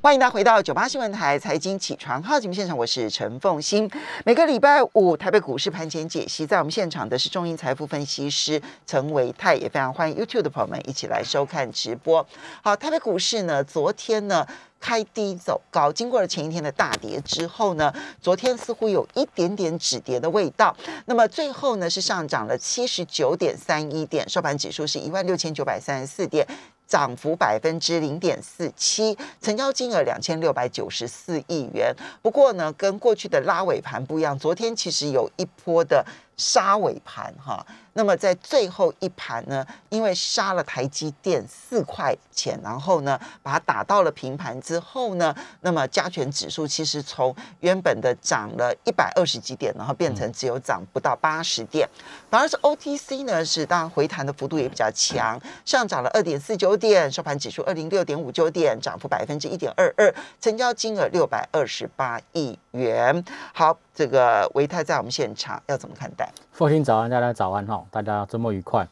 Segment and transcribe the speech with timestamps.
[0.00, 3.90] 欢迎大家回到九八新闻台财经起床号节目现场，我是陈凤欣。
[4.24, 12.24] 每个礼拜五台北股市盘前解析，在我们现场的是中银财富分析师陈维泰，也非常欢迎 YouTube 的朋友们一起来收看直播。
[12.62, 14.46] 好，台北股市呢，昨天呢
[14.78, 17.92] 开低走高，经过了前一天的大跌之后呢，
[18.22, 20.76] 昨天似乎有一点点止跌的味道。
[21.06, 26.46] 那么最后呢是上涨了七十九点三一点，收盘指数是一万六千九百三十四点。
[26.88, 31.94] 涨幅百分之零点四七，成交金额两千六百九十四亿元。
[32.22, 36.04] 不过呢，跟过去的拉尾盘不一样，昨天其实有一波的
[36.38, 37.66] 杀尾盘哈。
[37.94, 51.88] 那么在最后一盘呢，因为杀了台积电四块钱，然后呢把它打到了平盘之后呢，那么加权指数其实从原本的涨了一百二十几点，然后变成只有涨不到八十点，
[52.30, 63.24] 反而是 OTC 呢是当然回弹的幅度也比较强，上涨了二点四九点，收盘指数二零六点五九点，涨幅百分之一点二二，成交金额六百二十八亿元。
[63.52, 66.30] 好，这个维泰在我们现场要怎么看待？
[66.52, 68.86] 父亲早安，大家早安哈，大家周末愉快。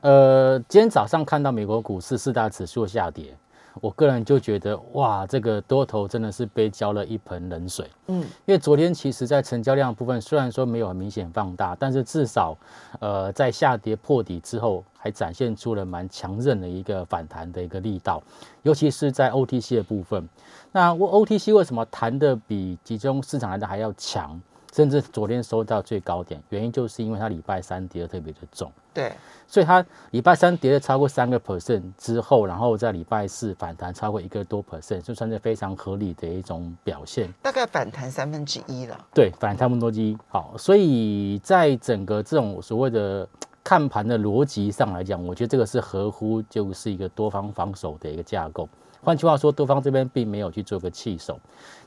[0.00, 3.36] 呃，今天早上看到美国股市四大指数下跌，
[3.80, 7.88] 我个人就觉得哇，这个多头真的是被浇了一盆冷水。
[8.08, 12.56] 嗯，因为昨天其实在成交量部分虽然说没有很明显放大，但是至少
[13.00, 18.22] 呃在下跌破底之后，还展现出了蛮强韧的一个反弹的一个力道，
[18.62, 20.28] 尤其是在 OTC 的部分。
[20.70, 24.40] 那 OTC 为什么弹的比集中市场来的还要强？
[24.72, 29.12] 甚至昨天收到最高点，原因就是因为它礼拜三跌的特别的重，对，
[29.46, 37.30] 所以它礼拜三跌了超过三个 percent 之后，然后在礼拜四反弹超过一个多 percent，就算是非常合理的一种表现。
[37.42, 38.98] 大概反弹三分之一了。
[39.12, 40.16] 对，反弹三分之一。
[40.28, 43.28] 好，所以在整个这种所谓的
[43.62, 48.66] 看盘的逻辑上来讲，我觉得这个是合乎就是一个多方防守的一个架构。
[49.04, 51.38] 换句话说，多方这边并没有去做个弃守，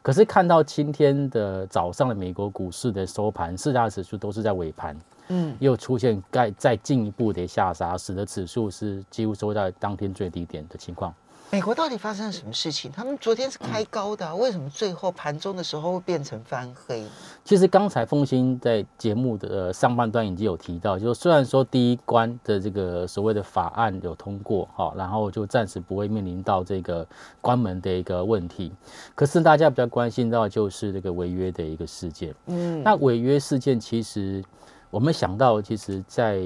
[0.01, 4.99] 可是看到今天的早上的美国股市的收盘，四大指数都是在尾盘，
[5.29, 11.13] 嗯，又出现再再进一步的下杀，使得指数是几乎收在当天最低点的情况。
[11.51, 12.91] 美国到底发生了什么事情？
[12.91, 17.05] 他们昨天是开高的，为什么最后盘中的时候会变成翻黑？
[17.45, 27.07] 其实刚才凤欣在节目的上半段已经有提到，就是虽然说第一关的这个所谓的法案有通过，哈，然后就暂时不会面临到这个
[27.39, 28.73] 关门的一个问题，
[29.13, 32.35] 可是大家比较关心到就是这个违约的一个事件。
[32.47, 34.43] 嗯，那违约事件其实
[34.89, 36.41] 我们想到，其实在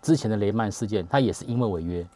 [0.00, 2.06] 之前的雷曼事件，它也是因为违约。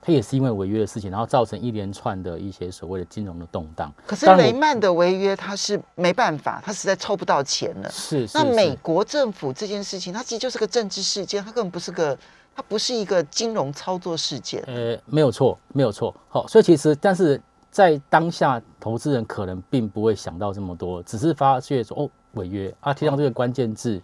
[0.00, 3.92] 它也是因为违约的事情，然后造成一连串的一些所谓的金融的动荡。
[4.06, 7.90] 可是雷曼的违约，他是没办法，他实在抽不到钱了。
[7.90, 8.26] 是。
[8.32, 12.16] 那美国政府这件事情，它其实就是个政治事件，它根本不是个，
[12.54, 14.62] 它不是一个金融操作事件。
[14.66, 16.14] 呃，没有错，没有错。
[16.28, 24.00] 好，所以其实，但是在当下，投资人可能并不会想到这么多，只是发觉说哦，违约啊，提到这个关键字。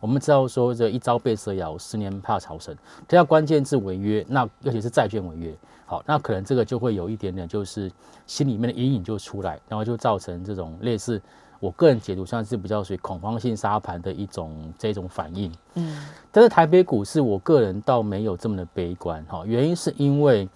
[0.00, 2.76] 我们知道说这一朝被蛇咬，十年怕草绳。
[3.06, 5.54] 它要关键字违约，那尤其是债券违约，
[5.86, 7.90] 好，那可能这个就会有一点点，就是
[8.26, 11.20] 心里面的阴影就出来，然后就造成这种类似
[11.60, 15.52] 我个人解读算是比较属于恐慌性沙盘的一种这种反应。
[15.74, 20.48] 嗯，但是台北股市，我个人倒没有这么的悲观，哈，原因是因为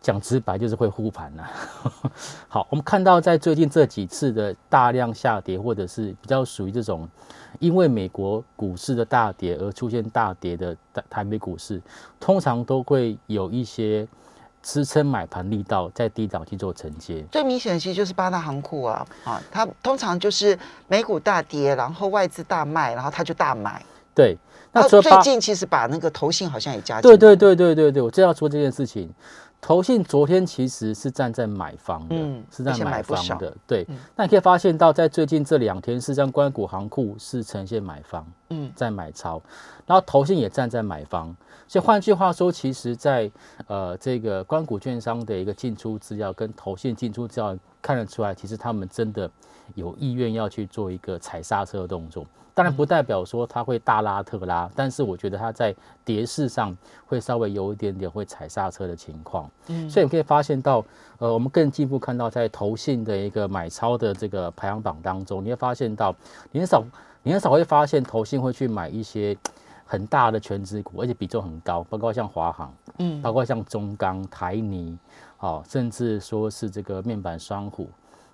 [0.00, 1.44] 讲直白就是会护盘呐。
[2.48, 7.08] 好，我们看到在最近这几次的大量下跌，或者是比较属于这种。
[7.58, 11.82] 因为美国股市的大跌而出现大跌的台台北股市，
[12.20, 14.06] 通常都会有一些
[14.62, 17.22] 支撑买盘力道在低档去做承接。
[17.30, 20.56] 最明显的其实就是八大行库啊，啊，它通常就是
[20.86, 23.84] 美股大跌，然后外资大卖，然后它就大买。
[24.14, 24.38] 对，
[24.72, 27.10] 那最近其实把那个投信好像也加进。
[27.10, 29.12] 对对对对对对，我正要说这件事情。
[29.60, 32.16] 投信昨天其实是站在买方的，
[32.50, 33.86] 是在买方的，对。
[34.16, 39.40] 那你可以发现到，在最近这两天，是将关谷行库是呈现买方，嗯，在买超，
[39.86, 41.36] 然后投信也站在买方。
[41.68, 43.30] 所以换句话说，其实，在
[43.66, 49.30] 呃这个关谷券商的一个进出资料跟投信进出资料看得出来，其实他们真的
[49.74, 52.26] 有意愿要去做一个踩刹车的动作。
[52.54, 55.74] 当然不代表说它会大拉特拉，但是我觉得它在
[56.04, 56.76] 跌势上
[57.06, 59.50] 会稍微有一点点会踩刹车的情况。
[59.68, 60.84] 嗯，所以你可以发现到，
[61.18, 66.14] 呃，我们更进一步看到在投信的一个买超的这个排行榜当中，你会发现到，
[66.50, 66.84] 你很少，
[67.22, 69.36] 你很少会发现投信会去买一些
[69.84, 74.98] 很大的全值股，而且比重很高，包括像华航，嗯，包括像中钢、台泥，
[75.36, 77.88] 好，甚至说是这个面板双虎。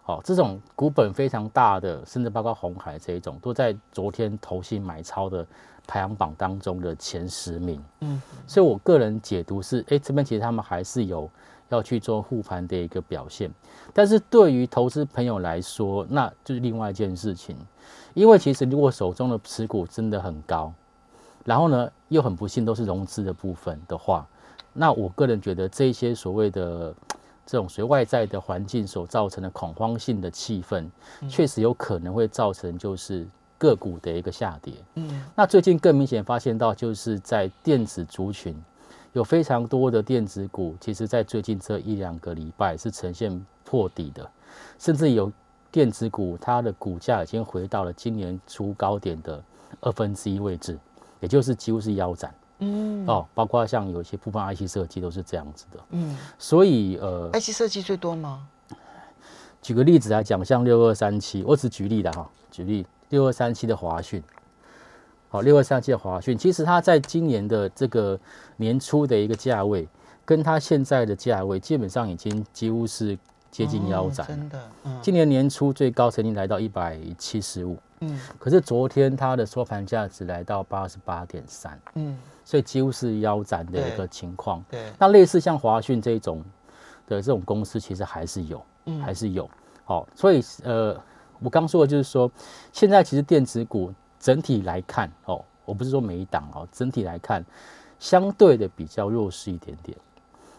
[0.07, 5.45] 好，这种股本非常大的，甚至包括红海这一种，都在昨天投信买超的
[5.85, 7.83] 排行榜当中的前十名。
[8.03, 11.29] 嗯，所以我个人解读是，哎，这边其实他们还是有
[11.71, 13.51] 要去做护盘的一个表现。
[13.93, 17.57] 但是对于投资朋友来说，那就是另外一件事情，
[18.15, 20.73] 因为其实如果手中的持股真的很高，
[21.45, 24.25] 然后呢又很不幸都是融资的部分的话，
[24.73, 26.95] 那我个人觉得这些所谓的
[27.47, 30.85] 这种随外在的环境所造成的恐慌性的气氛，
[31.29, 33.27] 确实有可能会造成就是
[33.57, 34.75] 个股的一个下跌。
[34.97, 38.55] 嗯，那最近更明显发现到就是在电子族群。
[39.13, 44.31] 有非常多的电子股，其实在最近这一两个礼拜是呈现破底的，
[44.79, 45.33] 甚至有
[45.71, 49.43] 电子股它的股价已经回到了今年初高点的
[49.81, 50.79] 二分之一位置，
[51.21, 52.35] 也就是几乎是腰斩。
[52.59, 55.81] 嗯，哦，包括像有些部分 IC 设计都是这样子的。
[55.91, 58.47] 嗯，所以呃，IC 设计最多吗？
[59.61, 64.23] 举个例子来讲，像六二三七，我只举例的哈，举例六二三七的华讯。
[65.29, 68.19] 好，六二三七的华讯，其实它在今年的这个
[68.57, 69.89] 年初的一个价位，
[70.25, 73.19] 跟它现在的价位基本上已经几乎是
[73.57, 74.27] 接近腰斩。
[74.27, 74.71] 真的，
[75.01, 84.63] 今年年初最高曾经来到一百七十五，嗯，可是昨天它的收盘价只来到八十八点三，嗯，所以几乎是腰斩的一个情况。
[84.71, 86.45] 对，那类似像华讯这种
[87.07, 89.49] 的这种公司，其实还是有，嗯，还是有。
[89.85, 90.95] 好，所以呃，
[91.41, 92.31] 我刚说的就是说，
[92.73, 93.91] 现在其实电子股。
[94.19, 97.45] 整体来看，哦，我不是说每一档哦，整体来看，
[98.01, 99.97] 相对的比较弱势一点点，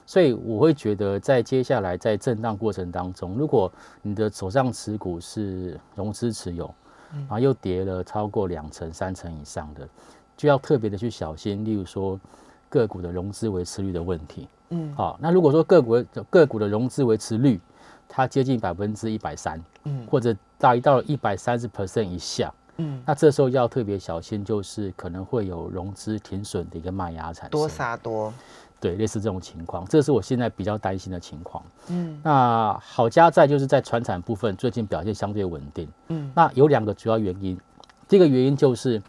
[0.07, 3.71] 所以我会觉得在接下来在震荡过程当中，如果
[4.01, 6.73] 你的手上持股是融资持有，
[7.11, 9.87] 然后又跌了超过两成、三成以上的，
[10.37, 12.17] 就要特别的去小心，例如说
[12.69, 14.47] 个股的融资维持率的问题。
[14.69, 17.59] 嗯，好，那如果说个股个股的融资维持率
[18.07, 22.53] 它接近百分之一百三，嗯，或者大于到了一百三十 percent 以下。
[22.79, 28.31] 嗯，那这时候要特别小心，就是可能会有融资停损的一个卖压产生，多杀多，
[28.79, 31.63] 对，类似这种情况，这是我现在比较担心的情况。
[31.89, 35.89] 嗯，那好家在就是在船产部分最近表现相对稳定。
[36.07, 37.59] 嗯，那有两个主要原因，
[38.07, 39.01] 第一个原因就是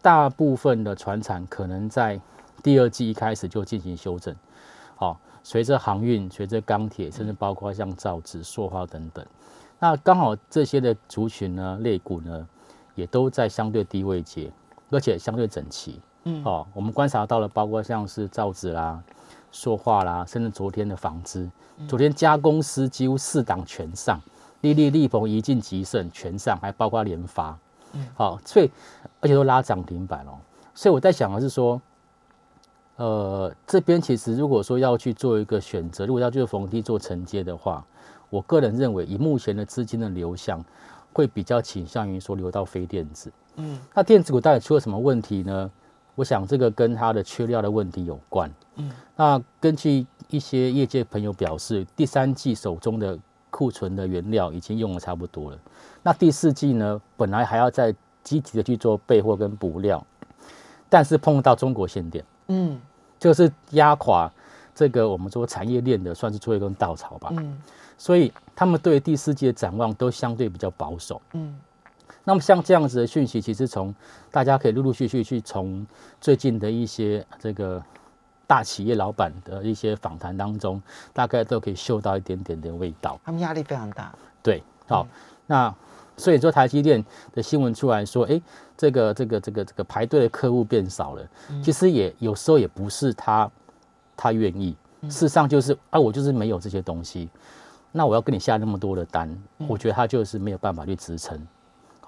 [0.00, 2.20] 大部分的船产可能在
[2.62, 4.34] 第二季一开始就进行修正，
[4.96, 9.24] 好，随着航运、随着钢铁，甚至包括像造纸、塑化等等，
[9.78, 12.46] 那刚好这些的族群呢，类股呢。
[12.96, 14.50] 也都在相对低位阶，
[14.88, 16.00] 而且相对整齐。
[16.24, 18.98] 嗯，哦，我们观察到了，包括像是造纸啦、
[19.50, 21.50] 塑化啦，甚至昨天的纺织，
[21.88, 24.20] 昨天加工司几乎四档全上，
[24.60, 27.58] 利利利鹏一进极盛全上，还包括联发。
[27.92, 28.70] 嗯，好，所以
[29.20, 30.38] 而且都拉涨停板哦。
[30.74, 31.80] 所以我在想的是说，
[32.96, 37.84] 呃，这边其实如果说要去做一个选择，如果要去逢低做承接的话，
[38.30, 40.64] 我个人认为以目前的资金的流向。
[41.12, 45.70] 会比较倾向于说流到非电子，嗯，那电子股到底出了什么问题呢？
[46.16, 53.16] 我想这个跟它的缺料的问题有关，嗯，那根据一些业界朋友表示，第三季手中的
[53.50, 55.58] 库存的原料已经用的差不多了，
[56.02, 60.04] 那第四季呢，本来还要再积极的去做备货跟补料，
[60.88, 62.80] 但是碰到中国限电，嗯，
[63.20, 64.28] 就是压垮
[64.74, 67.56] 这个我们说产业链的，算是最后一根稻草吧，嗯。
[67.98, 71.18] 所以他们对第四季的展望都相对比较保守。
[71.32, 71.58] 嗯，
[72.28, 73.94] 那么像这样子的讯息，其实从
[74.32, 75.86] 大家可以陆陆续续去从
[76.20, 77.80] 最近的一些这个
[78.48, 80.82] 大企业老板的一些访谈当中，
[81.12, 83.16] 大概都可以嗅到一点点的味道。
[83.24, 84.12] 他们压力非常大。
[84.42, 85.06] 对，好，
[85.46, 85.72] 那
[86.16, 88.42] 所以说台积电的新闻出来说，哎，
[88.76, 91.24] 这个这个这个这个排队的客户变少了。
[91.62, 93.48] 其实也有时候也不是他
[94.16, 97.28] 他愿意，事实上就是啊，我就是没有这些东西。
[97.92, 99.32] 那我要跟你下那么多的单，
[99.68, 101.40] 我觉得他就是没有办法去支撑。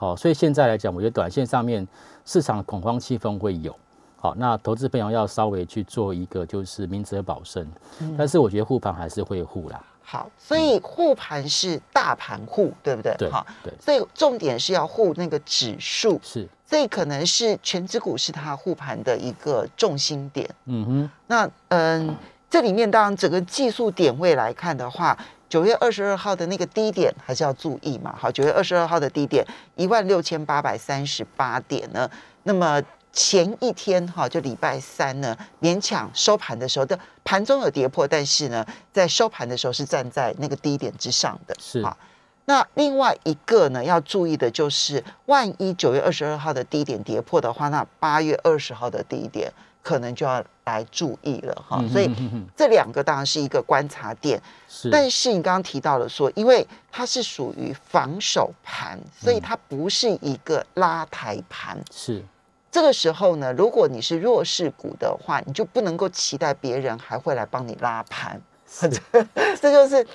[0.00, 1.84] 好，所以现在来讲，我觉得短线上面
[2.24, 3.74] 市场恐慌气氛会有。
[4.16, 7.68] 好，那投资朋友要稍微去做一个就是明哲保身。
[8.00, 9.84] 嗯但是我觉得护盘还是会护啦。
[10.00, 13.12] 好，所以护盘是大盘护，对不对？
[13.18, 13.28] 对。
[13.28, 13.72] 好，对。
[13.80, 16.20] 所以重点是要护那个指数。
[16.22, 16.48] 是。
[16.64, 20.48] 这可能是全指股是它护盘的一个重心点。
[20.66, 21.10] 嗯哼。
[21.26, 22.16] 那嗯，
[22.48, 25.18] 这里面当然整个技术点位来看的话。
[25.48, 28.14] 九月二十二号的那个低点还是要注意嘛？
[28.16, 29.44] 好，九月二十二号的低点
[29.76, 32.10] 一万六千八百三十八点呢。
[32.42, 41.54] 那么前一天哈，就礼拜三呢，勉强收盘的时候的盘中有跌破，但是呢，在收盘的时候是站在那个低点之上的。
[41.58, 41.96] 是啊。
[42.44, 49.52] 那另外一个呢，要注意的就是，万一九月二十二号的低点跌破的话，那八月二十号的低点。
[49.88, 52.14] 可能就要来注意了哈，所以
[52.54, 54.38] 这两个当然是一个观察点。
[54.68, 61.82] 是，但是你刚刚提到了说，因为它是属于防守盘，所以它不是一个拉抬盘。
[61.90, 62.22] 是，
[62.70, 68.38] 这个时候呢，如果你是弱势股的话，你就不能够期待别人还会来帮你拉盘。
[69.58, 70.06] 这就是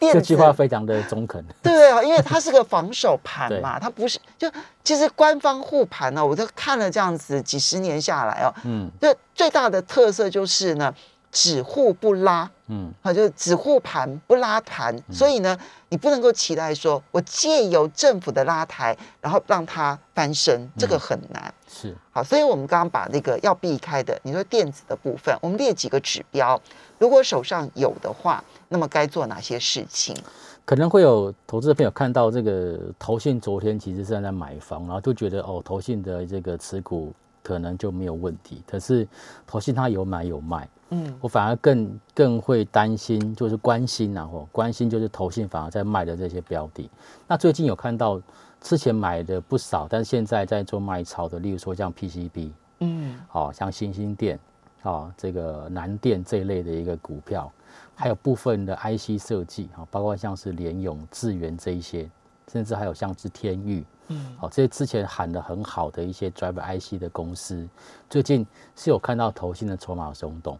[0.00, 1.44] 这句话非常的中肯。
[1.62, 4.50] 对啊，因为它是个防守盘嘛，它不是就
[4.82, 10.94] 其实官方护盘呢，我都看了这样子几十年下来哦，嗯，这最大的特色就是呢。
[11.30, 15.56] 只护不拉，嗯，好，就是只护盘不拉盘，所以呢，
[15.90, 21.52] 你不能够期待说我借由政府的拉抬，然后让它翻身，这个很难。
[21.70, 26.58] 是，好，所以我们刚刚把那个要避开的，你说电子的部分，我们列几个指标，
[26.98, 30.16] 如果手上有的话，那么该做哪些事情？
[30.64, 39.08] 可能会有投资的朋友看到这个投信昨天其实是在买房，然后就觉得哦，投信的这个持股可能就没有问题，可是
[39.46, 40.68] 投信它有买有卖。
[40.90, 46.90] 嗯，我反而更更会担心，就是关心然后关心就是投信反而在卖的这些标的。
[47.26, 48.20] 那最近有看到
[48.60, 54.38] 之前买的不少，但是现在在做卖超的，例如说像 PCB，嗯，好像新兴电，
[54.82, 57.50] 啊，这个南电这一类的一个股票，
[57.98, 62.08] 还有部分的 IC 设计，啊，包括像是联咏、智源这一些，
[62.52, 63.84] 甚至还有像是天域。
[64.06, 67.68] 嗯，好，这些之前喊的很好的一些 Driver IC 的公司，
[68.08, 70.56] 最近是有看到投信的筹码松动。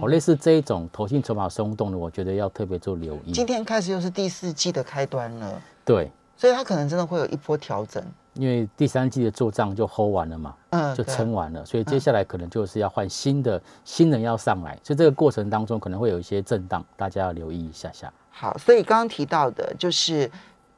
[0.00, 3.32] 好，类似这一种投信筹码松动的，我觉得要特别做留意。
[3.32, 8.02] 今天开始又是第四季的开端了，对，所以它可能真的会有一波调整。
[8.36, 18.12] 因为第三季的做账就 hold 完了嘛，嗯，就撑完了，所以接下来可能就是要换新的新人要上来，所以这个过程当中可能会有一些震荡，大家要留意一下下。
[18.30, 20.30] 好，所以刚刚提到的就是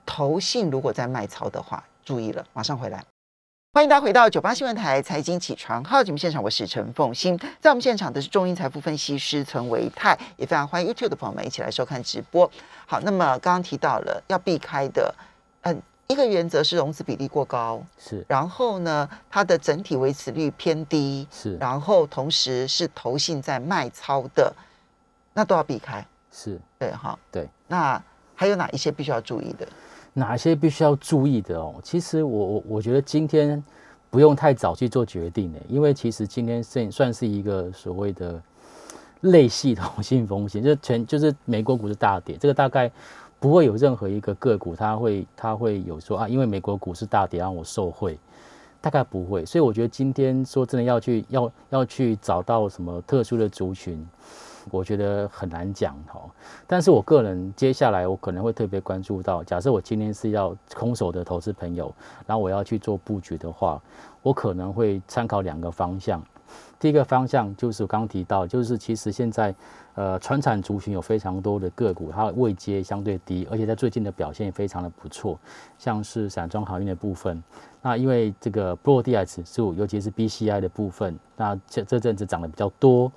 [0.06, 3.04] 投信如果在卖超的话，注意了，马上回来。
[3.74, 12.50] 欢迎大家回到九八新闻台财经起床号节目现场，我是陈凤欣，在我们现场的是中英财富分析师陈维泰，也非常欢迎 YouTube 的朋友们一起来收看直播。
[12.86, 15.14] 好，那么刚刚提到了要避开的，
[15.62, 24.50] 嗯，一个原则是融资比例过高，是，然后呢，它的整体维持率偏低，是，然后同时是投信在卖超的，
[25.34, 26.58] 那都要避开，是。
[26.78, 28.02] 对哈，对，那
[28.34, 29.68] 还有哪一些必须要注意的？
[30.14, 31.74] 哪些必须要注意的哦？
[31.82, 33.62] 其实我我我觉得今天
[34.08, 38.42] 不用太早去做决定呢，因为其实今天算算是一个所谓的
[39.20, 42.90] 类系统性风险，就全就是美国股市大跌，这个大概
[43.40, 48.18] 不会有任何一个个股它会它会有说啊，因为美国股市大跌让我受惠，
[48.80, 49.44] 大概不会。
[49.44, 54.06] 所以我觉得今天说真的要去要要去找到什么特殊的族群。
[54.70, 56.20] 我觉得很难讲哈，
[56.66, 61.90] 但是我个人接下来我可能会特别关注到，假设我今天是要空手的投资朋友，
[62.26, 63.80] 然后我要去做布局的话，
[64.20, 66.22] 我可能会参考两个方向。
[66.78, 69.54] 第一个方向就是我刚刚提到，就是其实现在
[69.94, 75.38] 呃，船产族群有非常多的个股，它位阶相对低，而且在最近的表现也非常的不错，
[75.76, 77.42] 像是散装航运的部分。
[77.82, 83.10] 那因为这个波罗的海指数，尤其是 BCI 的部分，那这这阵子涨得比较多。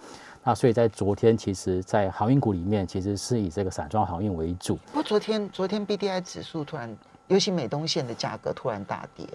[0.44, 4.76] 那所以在昨天，其实，在航运股里面，其实是以这个散装航运为主。
[4.88, 6.98] 不过昨天，昨天 B D I 指数突然，
[7.32, 9.26] 尤其美东线的价格突然大跌。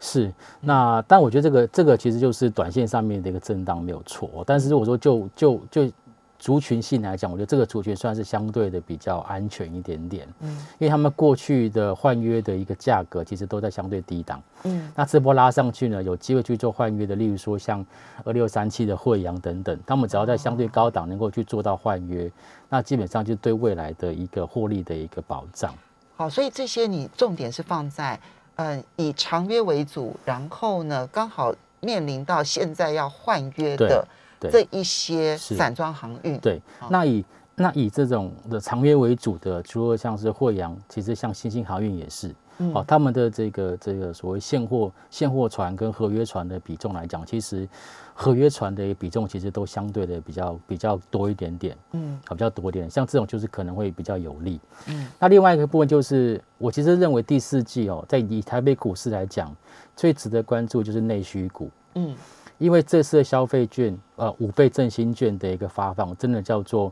[0.00, 4.42] 是，那但我觉得这个这个其实就是短线上面的一个震荡没有错。
[4.44, 5.90] 但是如果说就就就
[6.36, 17.86] 族群性来讲，我觉得这个族群算是相对的比较安全一点点，嗯，因为他们过去的换约的一个价格其实都在相对低档，嗯，那这波拉上去呢，有机会去做换约的，例如说像
[18.24, 22.30] 二六三七的惠阳等等，他们只要在相对高档能够去做到换约，
[22.68, 25.72] 那基本上就对未来的一个获利的一个保障。
[26.16, 28.18] 好，所以这些你重点是放在，
[28.56, 34.06] 嗯，以长约为主，然后呢，刚好面临到现在要换约的。
[34.52, 42.34] 这一些散装航运，对，那以那以这种的长约为主的，除了像是惠阳，其实像新兴航运也是，
[42.72, 47.68] 哦，他们的这个这个所谓现货现货船跟合约船的比重来讲，其实
[48.14, 59.54] 合约船的比重其实都相对的比较比较多一点点，嗯，比较多一点，像这种就是可能会比较有利，嗯，那另外一个部分就是，我其实认为第四季哦，在以台北股市来讲，
[59.96, 62.14] 最值得关注就是内需股，嗯。
[62.58, 66.90] 因为这次的消费券，呃，五倍振兴券的一个发放，真的叫做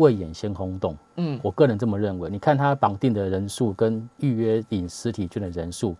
[0.00, 0.96] 未演先轰动。
[1.16, 2.30] 嗯，我个人这么认为。
[2.30, 5.94] 你看他绑定的人数跟预约领实体券的人数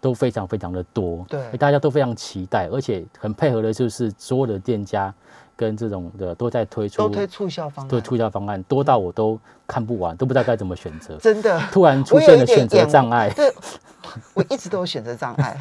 [0.00, 5.14] 都非常非常的多，对，大家都非常期待，而且很配合的就是所有的店家
[5.56, 11.16] 跟这种的都在推出，都推促销方案，对，促销方案多到我都看不完，都不知道该怎么选择。
[11.22, 13.30] 真的，突然出现了选择障碍。
[13.30, 13.52] 对，
[14.34, 15.56] 我一直都有选择障碍，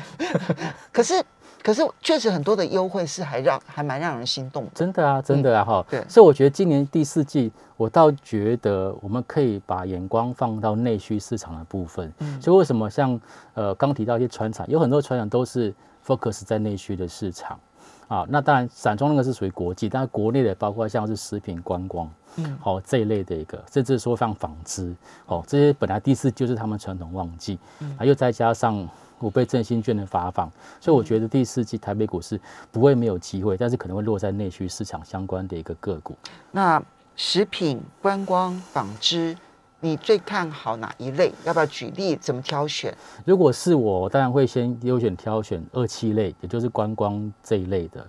[0.91, 1.23] 可是。
[1.67, 5.85] 可是确实很多的优惠是还让还蛮让人心动的，真的啊，真的啊，哈。
[5.89, 12.09] 对，所以我觉得今年第四季，我倒觉得我们可以把眼光放到内需市场的部分。
[12.19, 13.19] 嗯，所以为什么像
[13.53, 15.75] 呃刚提到一些船厂，有很多船厂都是
[16.07, 17.59] focus 在内需的市场。
[18.07, 24.95] 啊，那当然散装那个是属于国际，但是国内的包括像是食品观光，嗯，好这一类的一个，甚至说像纺织，
[25.25, 28.87] 哦，这些本来第四就是他们传统旺季，嗯啊，又再加上
[29.19, 30.49] 五倍振兴券的发放，
[30.79, 32.39] 所以我觉得第四季台北股市
[32.71, 36.15] 不会没有机会，但是可能会落在内需市场相关的一个个股。
[36.51, 36.81] 那
[37.15, 39.35] 食品观光纺织。
[39.79, 41.31] 你最看好哪一类？
[41.45, 42.15] 要不要举例？
[42.15, 42.95] 怎么挑选？
[43.25, 48.05] 如果是我，当然会先优选挑选二期类，也就是观光这一类的。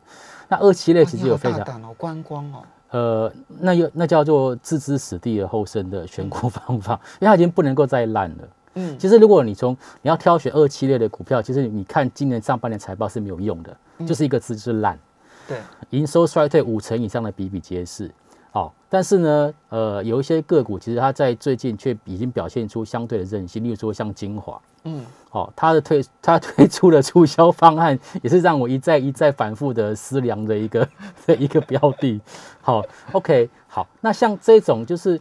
[0.48, 2.62] 那二期类其实有非常哦，观光哦。
[2.90, 8.48] 呃，那又那叫做置之死地而后生的选股方法， 因为它已经不能够再烂了。
[8.74, 14.98] 嗯，其实如果你从你要挑选二期类的股票，其实你看今年上半年财报是没有用的，就是一个字就是烂。
[15.46, 15.58] 对，
[15.90, 18.10] 营收衰退五成以上的比比皆是。
[18.50, 30.88] 好，但是呢，呃，有一些个股其实它在最近却已经表现出相对的韧性，例如说像精华，嗯，好，它的推它推出的促销方案也是让我一再一再反复的思量的一个
[31.26, 32.18] 的一个标的。
[32.62, 35.20] 好，OK，好，那像这种就是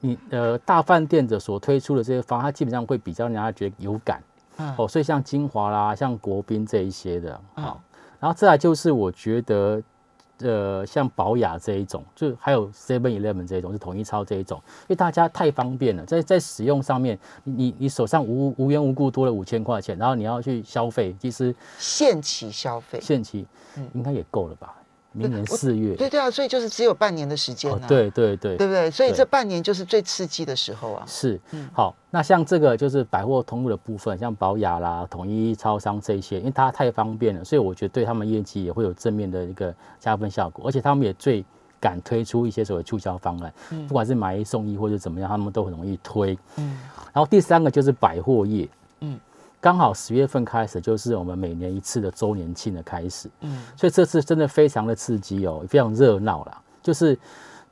[0.00, 4.22] 你呃大饭店的所推出的这些方，它基本上会比较让人家觉得有感，
[4.78, 7.78] 哦，所以像精华啦，像国宾这一些的，好，
[8.18, 9.82] 然后再来就是我觉得。
[10.38, 24.74] 呃，像宝雅这一种，就还有 Seven Eleven 这一种，是统一超这一种，因为大家太方便了，在在使用上面，你你手上无无缘无故多了五千块钱，然后你要去消费，其实限期消费，限期，嗯，应该也够了吧。
[25.16, 28.90] 明年四月，对对啊，所以就是只有半年的时间啊，对对对，对不对？
[28.90, 31.04] 所以这半年就是最刺激的时候啊。
[31.06, 31.40] 是，
[31.72, 41.44] 好，那像这个就是百货通路的部分，像宝雅啦、统一超商这些，因为它太方便了，所以我觉得对他们业绩也会有正面的一个加分效果，而且他们也最
[41.78, 43.54] 敢推出一些所谓促销方案，
[43.86, 46.36] 不管是买一送一或者怎么样，他们都很容易推。
[46.56, 46.76] 嗯，
[47.12, 48.68] 然后第三个就是百货业，
[49.00, 49.18] 嗯。
[49.64, 56.60] 刚好十月份开始就是我们每年一次的周年庆的开始，嗯，所以这次真的非常的刺激哦，非常热闹啦。
[56.82, 57.18] 就是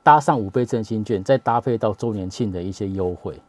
[0.01, 3.39] 搭上五倍振兴券，再搭配到周年庆的一些优惠，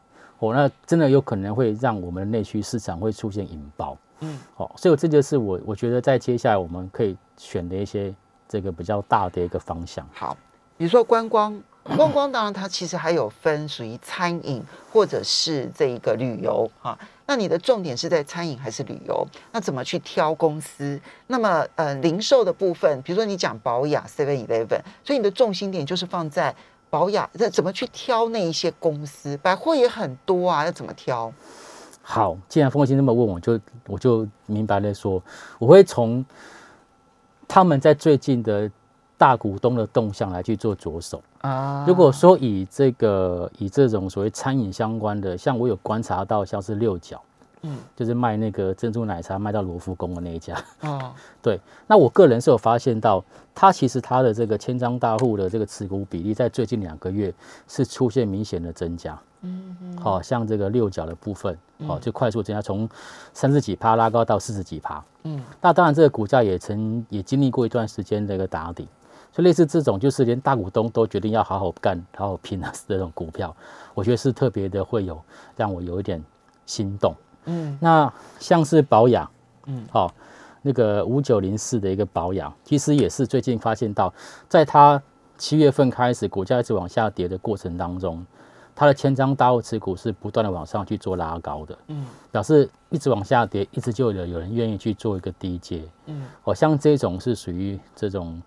[0.40, 8.14] 哦，那真的有可能会让我们的内需市场会出现引爆，嗯，好，所以这就是我我觉得在接下来我们可以选的一些
[8.46, 10.06] 这个比较大的一个方向。
[10.12, 10.36] 好，
[10.76, 11.58] 比如说观光。
[11.84, 16.98] 观光当然，它其实还有分属于餐饮或者是这一个旅游哈。
[17.26, 19.26] 那你的重点是在餐饮还是旅游？
[19.52, 20.98] 那怎么去挑公司？
[21.26, 26.54] 那么呃，零售的部分，比如说你讲保养 Seven Eleven，所以你的重心点就是放在
[26.88, 27.28] 保养。
[27.34, 29.36] 那怎么去挑那一些公司？
[29.36, 31.30] 百货也很多啊，要怎么挑？
[32.00, 35.22] 好，既然风心那么问，我就我就明白了说，
[35.58, 36.24] 我会从
[37.46, 38.70] 他们在最近的。
[39.16, 41.84] 大股东的动向来去做着手啊。
[41.86, 47.22] 如果说以这个以这种所谓餐饮相关的，像我有观察到，像是六角，
[47.62, 51.60] 嗯，就是卖那个珍珠奶茶卖到罗浮宫的那一家哦， 对。
[51.86, 53.24] 那我个人是有发现到，
[53.54, 57.32] 它其实它的这个千张大户的这个持股比例，在最近两个月
[57.68, 59.18] 是出现明显的增加。
[59.42, 59.98] 嗯嗯。
[59.98, 62.88] 好像这个六角的部分，哦，就快速增加，从
[63.32, 65.02] 三十几趴拉高到四十几趴。
[65.22, 65.40] 嗯。
[65.60, 68.88] 那当然，这个股价也曾也经历过一段时间的一个打底。
[69.36, 73.54] 就类似这种，就是连大股东都决定要好好干、好好拼的这种股票，
[73.92, 75.20] 我觉得是特别的，会有
[75.56, 76.22] 让我有一点
[76.66, 77.12] 心动。
[77.46, 79.28] 嗯，那像是保养，
[79.66, 80.14] 嗯，好，
[80.62, 84.14] 那个五九零四的一个保养，其实也是最近发现到，
[84.48, 85.02] 在它
[85.36, 88.24] 七月份开始股价一直往下跌的过程当中，
[88.72, 91.76] 它的千张大户持股是不断的往上去做拉高的。
[91.88, 95.82] 嗯，表示一直往下跌，一直就有有人愿意去做一个低阶。
[96.06, 98.40] 嗯，好像这种是属于这种。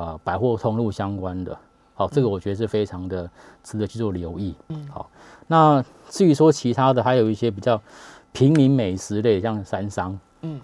[0.00, 1.54] 呃，百货通路相关的，
[1.92, 3.30] 好，这个我觉得是非常的
[3.62, 4.54] 值得去做留意。
[4.68, 5.10] 嗯，好，
[5.46, 7.78] 那至于说其他的，还有一些比较
[8.32, 10.58] 平民美食类，像三商，嗯。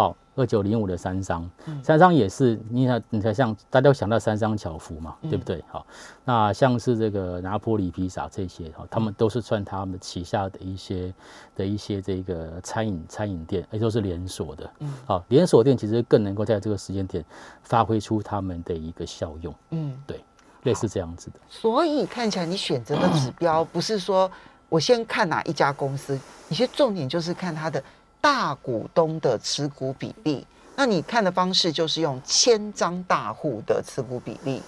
[0.00, 1.46] 好，二九零五的三商，
[1.82, 5.62] 三商也是，你看，你看，像大家都想到三商巧福嘛，对不对？
[5.68, 5.86] 好，
[6.24, 11.12] 那像是这个拿破里披萨这些，哈，他们都是算他们旗下的一些
[11.54, 14.70] 的一些这个餐饮餐饮店，也都是连锁的。
[14.78, 17.22] 嗯，好，连锁店其实更能够在这个时间点
[17.62, 19.54] 发挥出他们的一个效用。
[19.68, 20.24] 嗯，对，
[20.62, 21.36] 类似这样子的。
[21.46, 24.30] 所以看起来你选择的指标不是说
[24.70, 27.84] 我先看哪一家公司，你其实重点就是看它的。
[28.20, 34.62] 大股东的持股比例，那你看的方式就是用千张大户的持股比例，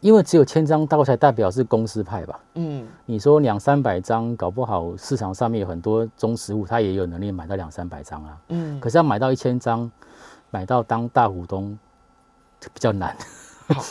[0.00, 2.40] 因为只有千张大户才代表是公司派吧？
[2.54, 8.36] 嗯，你说两三百张，搞不好市场上面有很多中实户，他也有能力买到两三百张啊。
[8.48, 9.90] 嗯，可是要买到一千张，
[10.50, 11.78] 买到当大股东
[12.60, 13.16] 比较难。
[13.68, 13.84] 好，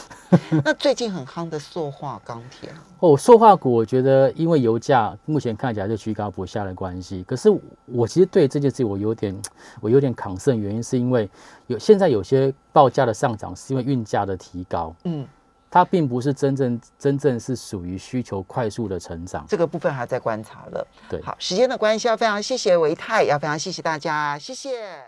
[0.64, 7.50] 那最近很夯的塑化钢铁哦，塑化股我觉得因为油价目前看起来是居高不下的关系，可是
[7.86, 9.40] 我其实对这件事我有点
[9.82, 11.30] 我有点抗胜，原因是因为
[11.68, 15.28] 有现在有些报价的上涨是因为运价的提高，嗯。
[15.68, 20.88] 它并不是真正真正是属于需求快速的成长，这个部分还在观察了。
[21.10, 25.06] 对，好，时间的关系要非常谢谢维泰，要非常谢谢大家，谢谢。